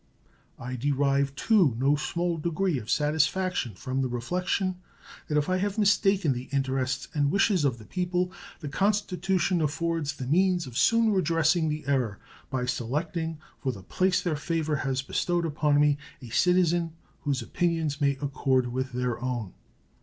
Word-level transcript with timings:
I 0.57 0.75
derive, 0.77 1.35
too, 1.35 1.75
no 1.77 1.95
small 1.95 2.37
degree 2.39 2.79
of 2.79 2.89
satisfaction 2.89 3.75
from 3.75 4.01
the 4.01 4.07
reflection 4.07 4.81
that 5.27 5.37
if 5.37 5.47
I 5.47 5.57
have 5.57 5.77
mistaken 5.77 6.33
the 6.33 6.49
interests 6.51 7.07
and 7.13 7.29
wishes 7.29 7.63
of 7.65 7.77
the 7.77 7.85
people 7.85 8.31
the 8.61 8.67
Constitution 8.67 9.61
affords 9.61 10.15
the 10.15 10.25
means 10.25 10.65
of 10.65 10.75
soon 10.75 11.11
redressing 11.11 11.69
the 11.69 11.85
error 11.85 12.17
by 12.49 12.65
selecting 12.65 13.37
for 13.59 13.71
the 13.71 13.83
place 13.83 14.23
their 14.23 14.35
favor 14.35 14.77
has 14.77 15.03
bestowed 15.03 15.45
upon 15.45 15.79
me 15.79 15.99
a 16.19 16.29
citizen 16.29 16.93
whose 17.19 17.43
opinions 17.43 18.01
may 18.01 18.13
accord 18.19 18.73
with 18.73 18.93
their 18.93 19.19
own. 19.21 19.53